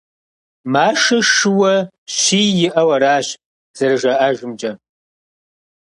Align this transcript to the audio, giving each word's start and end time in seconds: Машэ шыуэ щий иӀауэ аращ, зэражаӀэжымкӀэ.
Машэ 0.73 1.19
шыуэ 1.33 1.73
щий 2.17 2.49
иӀауэ 2.65 2.95
аращ, 2.97 3.27
зэражаӀэжымкӀэ. 3.77 4.71